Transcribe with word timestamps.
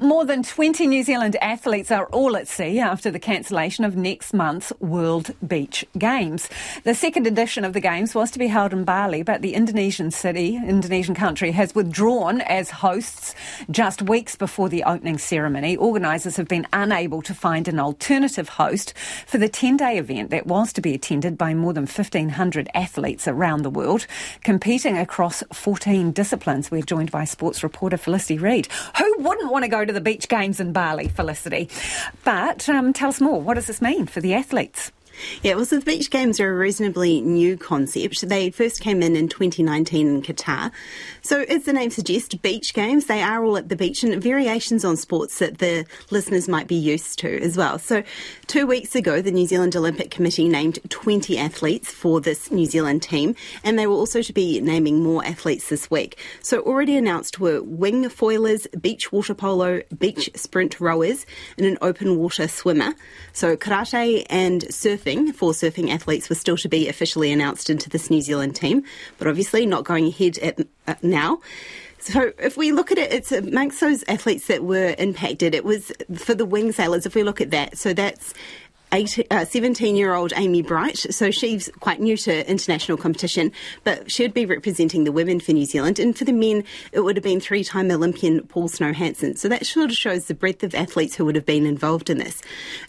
More 0.00 0.24
than 0.24 0.44
20 0.44 0.86
New 0.86 1.02
Zealand 1.02 1.34
athletes 1.40 1.90
are 1.90 2.06
all 2.06 2.36
at 2.36 2.46
sea 2.46 2.78
after 2.78 3.10
the 3.10 3.18
cancellation 3.18 3.84
of 3.84 3.96
next 3.96 4.32
month's 4.32 4.72
World 4.78 5.34
Beach 5.44 5.84
Games. 5.98 6.48
The 6.84 6.94
second 6.94 7.26
edition 7.26 7.64
of 7.64 7.72
the 7.72 7.80
Games 7.80 8.14
was 8.14 8.30
to 8.30 8.38
be 8.38 8.46
held 8.46 8.72
in 8.72 8.84
Bali, 8.84 9.24
but 9.24 9.42
the 9.42 9.54
Indonesian 9.54 10.12
city, 10.12 10.54
Indonesian 10.54 11.16
country, 11.16 11.50
has 11.50 11.74
withdrawn 11.74 12.42
as 12.42 12.70
hosts 12.70 13.34
just 13.72 14.00
weeks 14.02 14.36
before 14.36 14.68
the 14.68 14.84
opening 14.84 15.18
ceremony. 15.18 15.76
Organisers 15.76 16.36
have 16.36 16.46
been 16.46 16.68
unable 16.72 17.20
to 17.22 17.34
find 17.34 17.66
an 17.66 17.80
alternative 17.80 18.50
host 18.50 18.94
for 19.26 19.38
the 19.38 19.48
10 19.48 19.78
day 19.78 19.98
event 19.98 20.30
that 20.30 20.46
was 20.46 20.72
to 20.74 20.80
be 20.80 20.94
attended 20.94 21.36
by 21.36 21.54
more 21.54 21.72
than 21.72 21.88
1,500 21.88 22.68
athletes 22.72 23.26
around 23.26 23.62
the 23.62 23.70
world, 23.70 24.06
competing 24.44 24.96
across 24.96 25.42
14 25.52 26.12
disciplines. 26.12 26.70
We're 26.70 26.82
joined 26.82 27.10
by 27.10 27.24
sports 27.24 27.64
reporter 27.64 27.96
Felicity 27.96 28.38
Reid. 28.38 28.68
Who 28.96 29.14
wouldn't 29.18 29.50
want 29.50 29.64
to 29.64 29.68
go 29.68 29.87
to 29.88 29.92
the 29.92 30.00
beach 30.00 30.28
games 30.28 30.60
in 30.60 30.72
Bali, 30.72 31.08
Felicity. 31.08 31.68
But 32.24 32.68
um, 32.68 32.92
tell 32.92 33.08
us 33.08 33.20
more. 33.20 33.40
What 33.40 33.54
does 33.54 33.66
this 33.66 33.82
mean 33.82 34.06
for 34.06 34.20
the 34.20 34.34
athletes? 34.34 34.92
Yeah, 35.42 35.54
well, 35.54 35.64
so 35.64 35.78
the 35.78 35.84
beach 35.84 36.10
games 36.10 36.40
are 36.40 36.52
a 36.52 36.56
reasonably 36.56 37.20
new 37.20 37.56
concept. 37.56 38.28
They 38.28 38.50
first 38.50 38.80
came 38.80 39.02
in 39.02 39.16
in 39.16 39.28
2019 39.28 40.06
in 40.06 40.22
Qatar. 40.22 40.70
So, 41.22 41.42
as 41.42 41.64
the 41.64 41.72
name 41.72 41.90
suggests, 41.90 42.34
beach 42.34 42.74
games, 42.74 43.06
they 43.06 43.22
are 43.22 43.44
all 43.44 43.56
at 43.56 43.68
the 43.68 43.76
beach 43.76 44.02
and 44.02 44.22
variations 44.22 44.84
on 44.84 44.96
sports 44.96 45.38
that 45.38 45.58
the 45.58 45.84
listeners 46.10 46.48
might 46.48 46.68
be 46.68 46.74
used 46.74 47.18
to 47.20 47.40
as 47.42 47.56
well. 47.56 47.78
So, 47.78 48.02
two 48.46 48.66
weeks 48.66 48.94
ago, 48.94 49.20
the 49.20 49.30
New 49.30 49.46
Zealand 49.46 49.74
Olympic 49.76 50.10
Committee 50.10 50.48
named 50.48 50.78
20 50.88 51.38
athletes 51.38 51.90
for 51.90 52.20
this 52.20 52.50
New 52.50 52.66
Zealand 52.66 53.02
team, 53.02 53.34
and 53.64 53.78
they 53.78 53.86
will 53.86 53.98
also 53.98 54.22
to 54.22 54.32
be 54.32 54.60
naming 54.60 55.02
more 55.02 55.24
athletes 55.24 55.68
this 55.68 55.90
week. 55.90 56.18
So, 56.42 56.60
already 56.60 56.96
announced 56.96 57.40
were 57.40 57.62
wing 57.62 58.04
foilers, 58.08 58.66
beach 58.80 59.10
water 59.12 59.34
polo, 59.34 59.82
beach 59.98 60.30
sprint 60.34 60.80
rowers, 60.80 61.26
and 61.56 61.66
an 61.66 61.78
open 61.82 62.16
water 62.16 62.48
swimmer. 62.48 62.94
So, 63.32 63.56
karate 63.56 64.26
and 64.30 64.62
surfing 64.62 65.07
surfing 65.08 65.34
for 65.34 65.52
surfing 65.52 65.90
athletes 65.90 66.28
was 66.28 66.38
still 66.38 66.56
to 66.58 66.68
be 66.68 66.88
officially 66.88 67.32
announced 67.32 67.70
into 67.70 67.88
this 67.88 68.10
New 68.10 68.20
Zealand 68.20 68.56
team, 68.56 68.82
but 69.18 69.26
obviously 69.26 69.66
not 69.66 69.84
going 69.84 70.06
ahead 70.06 70.38
at, 70.38 70.60
uh, 70.86 70.94
now. 71.02 71.40
So 72.00 72.32
if 72.38 72.56
we 72.56 72.72
look 72.72 72.92
at 72.92 72.98
it, 72.98 73.12
it's 73.12 73.32
amongst 73.32 73.80
those 73.80 74.04
athletes 74.06 74.46
that 74.46 74.62
were 74.62 74.94
impacted. 74.98 75.54
It 75.54 75.64
was 75.64 75.92
for 76.14 76.34
the 76.34 76.44
wing 76.44 76.72
sailors. 76.72 77.06
If 77.06 77.14
we 77.14 77.22
look 77.22 77.40
at 77.40 77.50
that, 77.50 77.76
so 77.76 77.92
that's 77.92 78.34
Uh, 78.90 79.44
17 79.44 79.96
year 79.96 80.14
old 80.14 80.32
Amy 80.36 80.62
Bright. 80.62 80.96
So 80.96 81.30
she's 81.30 81.68
quite 81.80 82.00
new 82.00 82.16
to 82.18 82.48
international 82.50 82.96
competition, 82.96 83.52
but 83.84 84.10
she 84.10 84.22
would 84.22 84.32
be 84.32 84.46
representing 84.46 85.04
the 85.04 85.12
women 85.12 85.40
for 85.40 85.52
New 85.52 85.66
Zealand. 85.66 85.98
And 85.98 86.16
for 86.16 86.24
the 86.24 86.32
men, 86.32 86.64
it 86.92 87.00
would 87.00 87.16
have 87.16 87.22
been 87.22 87.38
three 87.38 87.62
time 87.64 87.90
Olympian 87.90 88.46
Paul 88.46 88.68
Snow 88.68 88.94
Hansen. 88.94 89.36
So 89.36 89.48
that 89.48 89.66
sort 89.66 89.90
of 89.90 89.96
shows 89.96 90.24
the 90.24 90.34
breadth 90.34 90.62
of 90.62 90.74
athletes 90.74 91.14
who 91.14 91.26
would 91.26 91.34
have 91.34 91.44
been 91.44 91.66
involved 91.66 92.08
in 92.08 92.16
this. 92.16 92.40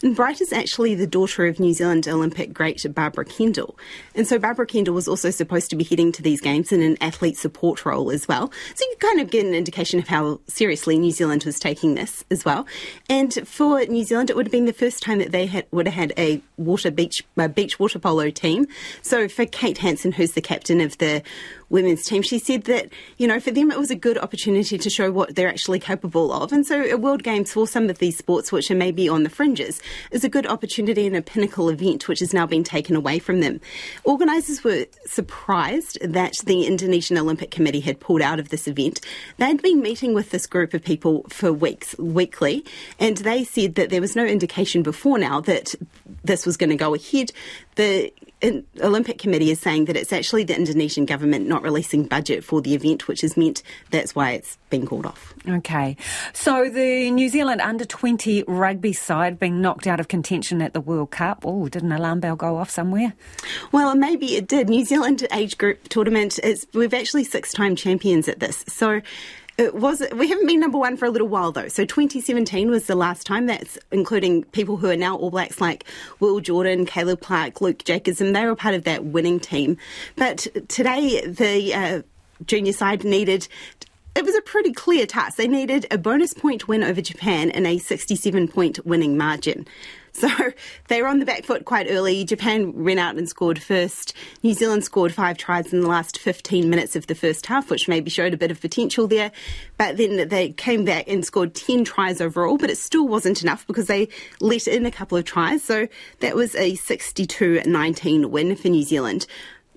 And 0.02 0.16
Bright 0.16 0.40
is 0.40 0.52
actually 0.52 0.94
the 0.94 1.06
daughter 1.06 1.46
of 1.46 1.60
New 1.60 1.74
Zealand 1.74 2.08
Olympic 2.08 2.54
great 2.54 2.82
Barbara 2.94 3.26
Kendall. 3.26 3.78
And 4.14 4.26
so 4.26 4.38
Barbara 4.38 4.66
Kendall 4.66 4.94
was 4.94 5.06
also 5.06 5.30
supposed 5.30 5.68
to 5.70 5.76
be 5.76 5.84
heading 5.84 6.12
to 6.12 6.22
these 6.22 6.40
games 6.40 6.72
in 6.72 6.80
an 6.80 6.96
athlete 7.02 7.36
support 7.36 7.84
role 7.84 8.10
as 8.10 8.26
well. 8.26 8.50
So 8.74 8.84
you 8.88 8.96
kind 9.00 9.20
of 9.20 9.30
get 9.30 9.44
an 9.44 9.54
indication 9.54 9.98
of 9.98 10.08
how 10.08 10.40
seriously 10.46 10.98
New 10.98 11.10
Zealand 11.10 11.44
was 11.44 11.58
taking 11.58 11.94
this 11.94 12.24
as 12.30 12.44
well. 12.44 12.66
And 13.10 13.46
for 13.46 13.84
New 13.84 14.04
Zealand, 14.04 14.30
it 14.30 14.36
would 14.36 14.46
have 14.46 14.52
been 14.52 14.64
the 14.64 14.72
first 14.72 15.02
time 15.02 15.18
that 15.18 15.32
they 15.32 15.44
had, 15.46 15.66
would 15.70 15.89
had 15.90 16.12
a 16.16 16.40
water 16.56 16.90
beach 16.90 17.22
a 17.36 17.48
beach 17.48 17.78
water 17.78 17.98
polo 17.98 18.30
team. 18.30 18.66
So 19.02 19.28
for 19.28 19.46
Kate 19.46 19.78
Hansen, 19.78 20.12
who's 20.12 20.32
the 20.32 20.40
captain 20.40 20.80
of 20.80 20.98
the 20.98 21.22
women's 21.70 22.04
team, 22.04 22.22
she 22.22 22.38
said 22.38 22.64
that 22.64 22.88
you 23.16 23.26
know 23.26 23.40
for 23.40 23.50
them 23.50 23.70
it 23.70 23.78
was 23.78 23.90
a 23.90 23.96
good 23.96 24.18
opportunity 24.18 24.76
to 24.76 24.90
show 24.90 25.10
what 25.10 25.34
they're 25.34 25.48
actually 25.48 25.78
capable 25.78 26.32
of. 26.32 26.52
And 26.52 26.66
so 26.66 26.82
a 26.82 26.96
World 26.96 27.22
Games 27.22 27.52
for 27.52 27.66
some 27.66 27.88
of 27.88 27.98
these 27.98 28.18
sports, 28.18 28.52
which 28.52 28.70
are 28.70 28.74
maybe 28.74 29.08
on 29.08 29.22
the 29.22 29.30
fringes, 29.30 29.80
is 30.10 30.24
a 30.24 30.28
good 30.28 30.46
opportunity 30.46 31.06
and 31.06 31.16
a 31.16 31.22
pinnacle 31.22 31.68
event, 31.68 32.08
which 32.08 32.20
has 32.20 32.34
now 32.34 32.46
been 32.46 32.64
taken 32.64 32.96
away 32.96 33.18
from 33.18 33.40
them. 33.40 33.60
Organisers 34.04 34.62
were 34.62 34.86
surprised 35.06 35.98
that 36.02 36.34
the 36.44 36.66
Indonesian 36.66 37.16
Olympic 37.16 37.50
Committee 37.50 37.80
had 37.80 38.00
pulled 38.00 38.22
out 38.22 38.38
of 38.38 38.48
this 38.48 38.66
event. 38.66 39.00
They'd 39.38 39.62
been 39.62 39.80
meeting 39.80 40.14
with 40.14 40.30
this 40.30 40.46
group 40.46 40.74
of 40.74 40.82
people 40.82 41.24
for 41.28 41.52
weeks, 41.52 41.96
weekly, 41.98 42.64
and 42.98 43.16
they 43.18 43.44
said 43.44 43.76
that 43.76 43.90
there 43.90 44.00
was 44.00 44.16
no 44.16 44.26
indication 44.26 44.82
before 44.82 45.18
now 45.18 45.40
that 45.42 45.74
this 46.24 46.44
was 46.44 46.56
going 46.56 46.70
to 46.70 46.76
go 46.76 46.94
ahead. 46.94 47.32
The 47.76 48.12
Olympic 48.42 49.18
Committee 49.18 49.50
is 49.50 49.60
saying 49.60 49.86
that 49.86 49.96
it's 49.96 50.12
actually 50.12 50.44
the 50.44 50.56
Indonesian 50.56 51.04
government 51.04 51.46
not 51.46 51.62
releasing 51.62 52.04
budget 52.04 52.42
for 52.42 52.60
the 52.60 52.74
event, 52.74 53.06
which 53.08 53.20
has 53.20 53.36
meant 53.36 53.62
that's 53.90 54.14
why 54.14 54.32
it's 54.32 54.56
been 54.70 54.86
called 54.86 55.06
off. 55.06 55.34
Okay. 55.48 55.96
So 56.32 56.70
the 56.70 57.10
New 57.10 57.28
Zealand 57.28 57.60
under 57.60 57.84
20 57.84 58.44
rugby 58.46 58.92
side 58.92 59.38
being 59.38 59.60
knocked 59.60 59.86
out 59.86 60.00
of 60.00 60.08
contention 60.08 60.62
at 60.62 60.72
the 60.72 60.80
World 60.80 61.10
Cup. 61.10 61.44
Oh, 61.44 61.68
did 61.68 61.82
an 61.82 61.92
alarm 61.92 62.20
bell 62.20 62.36
go 62.36 62.56
off 62.56 62.70
somewhere? 62.70 63.14
Well, 63.72 63.94
maybe 63.94 64.36
it 64.36 64.48
did. 64.48 64.68
New 64.68 64.84
Zealand 64.84 65.26
age 65.32 65.58
group 65.58 65.88
tournament 65.88 66.38
is 66.42 66.66
we've 66.72 66.94
actually 66.94 67.24
six 67.24 67.52
time 67.52 67.76
champions 67.76 68.28
at 68.28 68.40
this. 68.40 68.64
So 68.68 69.02
it 69.60 69.74
was 69.74 70.02
we 70.14 70.28
haven't 70.28 70.46
been 70.46 70.58
number 70.58 70.78
one 70.78 70.96
for 70.96 71.04
a 71.04 71.10
little 71.10 71.28
while 71.28 71.52
though. 71.52 71.68
So 71.68 71.84
2017 71.84 72.70
was 72.70 72.86
the 72.86 72.94
last 72.94 73.26
time. 73.26 73.46
That's 73.46 73.78
including 73.90 74.44
people 74.44 74.78
who 74.78 74.88
are 74.88 74.96
now 74.96 75.16
All 75.16 75.30
Blacks 75.30 75.60
like 75.60 75.84
Will 76.18 76.40
Jordan, 76.40 76.86
Caleb 76.86 77.20
Clarke, 77.20 77.60
Luke 77.60 77.84
Jacobson. 77.84 78.32
They 78.32 78.46
were 78.46 78.56
part 78.56 78.74
of 78.74 78.84
that 78.84 79.04
winning 79.04 79.38
team. 79.38 79.76
But 80.16 80.46
today 80.68 81.26
the 81.26 81.74
uh, 81.74 82.02
junior 82.46 82.72
side 82.72 83.04
needed 83.04 83.48
it 84.20 84.26
was 84.26 84.36
a 84.36 84.42
pretty 84.42 84.70
clear 84.70 85.06
task. 85.06 85.38
They 85.38 85.48
needed 85.48 85.86
a 85.90 85.96
bonus 85.96 86.34
point 86.34 86.68
win 86.68 86.82
over 86.82 87.00
Japan 87.00 87.50
and 87.50 87.66
a 87.66 87.78
67 87.78 88.48
point 88.48 88.84
winning 88.84 89.16
margin. 89.16 89.66
So 90.12 90.28
they 90.88 91.00
were 91.00 91.08
on 91.08 91.20
the 91.20 91.24
back 91.24 91.44
foot 91.44 91.64
quite 91.64 91.86
early. 91.88 92.26
Japan 92.26 92.74
ran 92.74 92.98
out 92.98 93.16
and 93.16 93.26
scored 93.26 93.62
first. 93.62 94.12
New 94.42 94.52
Zealand 94.52 94.84
scored 94.84 95.14
five 95.14 95.38
tries 95.38 95.72
in 95.72 95.80
the 95.80 95.88
last 95.88 96.18
15 96.18 96.68
minutes 96.68 96.96
of 96.96 97.06
the 97.06 97.14
first 97.14 97.46
half, 97.46 97.70
which 97.70 97.88
maybe 97.88 98.10
showed 98.10 98.34
a 98.34 98.36
bit 98.36 98.50
of 98.50 98.60
potential 98.60 99.06
there. 99.06 99.32
But 99.78 99.96
then 99.96 100.28
they 100.28 100.50
came 100.50 100.84
back 100.84 101.08
and 101.08 101.24
scored 101.24 101.54
10 101.54 101.84
tries 101.84 102.20
overall, 102.20 102.58
but 102.58 102.68
it 102.68 102.76
still 102.76 103.08
wasn't 103.08 103.40
enough 103.40 103.66
because 103.66 103.86
they 103.86 104.10
let 104.38 104.68
in 104.68 104.84
a 104.84 104.90
couple 104.90 105.16
of 105.16 105.24
tries. 105.24 105.64
So 105.64 105.88
that 106.18 106.36
was 106.36 106.54
a 106.56 106.74
62 106.74 107.62
19 107.64 108.30
win 108.30 108.54
for 108.54 108.68
New 108.68 108.82
Zealand 108.82 109.26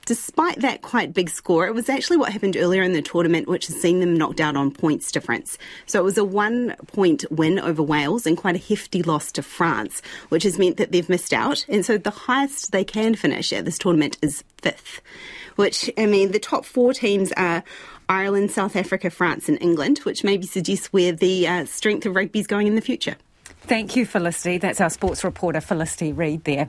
despite 0.05 0.59
that 0.61 0.81
quite 0.81 1.13
big 1.13 1.29
score, 1.29 1.67
it 1.67 1.73
was 1.73 1.89
actually 1.89 2.17
what 2.17 2.31
happened 2.31 2.57
earlier 2.57 2.83
in 2.83 2.93
the 2.93 3.01
tournament, 3.01 3.47
which 3.47 3.67
has 3.67 3.79
seen 3.79 3.99
them 3.99 4.15
knocked 4.15 4.39
out 4.39 4.55
on 4.55 4.71
points 4.71 5.11
difference. 5.11 5.57
So 5.85 5.99
it 5.99 6.03
was 6.03 6.17
a 6.17 6.23
one 6.23 6.75
point 6.87 7.25
win 7.31 7.59
over 7.59 7.81
Wales 7.81 8.25
and 8.25 8.37
quite 8.37 8.55
a 8.55 8.59
hefty 8.59 9.03
loss 9.03 9.31
to 9.33 9.43
France, 9.43 10.01
which 10.29 10.43
has 10.43 10.59
meant 10.59 10.77
that 10.77 10.91
they've 10.91 11.09
missed 11.09 11.33
out. 11.33 11.65
And 11.69 11.85
so 11.85 11.97
the 11.97 12.09
highest 12.09 12.71
they 12.71 12.83
can 12.83 13.15
finish 13.15 13.53
at 13.53 13.65
this 13.65 13.77
tournament 13.77 14.17
is 14.21 14.43
fifth, 14.57 15.01
which, 15.55 15.89
I 15.97 16.05
mean, 16.05 16.31
the 16.31 16.39
top 16.39 16.65
four 16.65 16.93
teams 16.93 17.31
are 17.33 17.63
Ireland, 18.09 18.51
South 18.51 18.75
Africa, 18.75 19.09
France, 19.09 19.47
and 19.47 19.61
England, 19.61 19.99
which 19.99 20.23
maybe 20.23 20.45
suggests 20.45 20.91
where 20.91 21.11
the 21.11 21.47
uh, 21.47 21.65
strength 21.65 22.05
of 22.05 22.15
rugby 22.15 22.39
is 22.39 22.47
going 22.47 22.67
in 22.67 22.75
the 22.75 22.81
future. 22.81 23.15
Thank 23.65 23.95
you, 23.95 24.05
Felicity. 24.05 24.57
That's 24.57 24.81
our 24.81 24.89
sports 24.89 25.23
reporter, 25.23 25.61
Felicity 25.61 26.11
Reid, 26.11 26.43
there. 26.43 26.67